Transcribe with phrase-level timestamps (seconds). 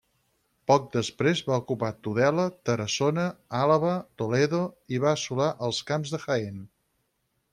[0.69, 3.27] Poc després va ocupar Tudela, Tarassona,
[3.59, 3.93] Àlaba,
[4.23, 4.63] Toledo
[4.97, 6.57] i va assolar els camps de Jaén.